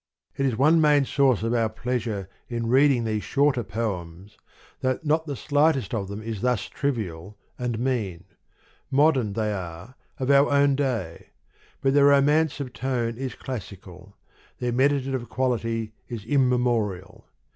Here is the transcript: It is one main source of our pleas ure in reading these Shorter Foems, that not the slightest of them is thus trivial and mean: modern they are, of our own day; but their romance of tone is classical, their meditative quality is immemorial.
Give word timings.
It 0.35 0.47
is 0.47 0.57
one 0.57 0.81
main 0.81 1.05
source 1.05 1.43
of 1.43 1.53
our 1.53 1.69
pleas 1.69 2.07
ure 2.07 2.27
in 2.49 2.65
reading 2.69 3.03
these 3.03 3.23
Shorter 3.23 3.63
Foems, 3.63 4.35
that 4.79 5.05
not 5.05 5.27
the 5.27 5.35
slightest 5.35 5.93
of 5.93 6.07
them 6.07 6.23
is 6.23 6.41
thus 6.41 6.63
trivial 6.67 7.37
and 7.59 7.77
mean: 7.77 8.23
modern 8.89 9.33
they 9.33 9.53
are, 9.53 9.93
of 10.17 10.31
our 10.31 10.49
own 10.49 10.75
day; 10.75 11.27
but 11.81 11.93
their 11.93 12.05
romance 12.05 12.59
of 12.59 12.73
tone 12.73 13.15
is 13.15 13.35
classical, 13.35 14.17
their 14.57 14.71
meditative 14.73 15.29
quality 15.29 15.93
is 16.09 16.25
immemorial. 16.25 17.27